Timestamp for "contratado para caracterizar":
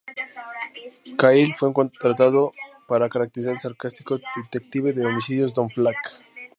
1.73-3.53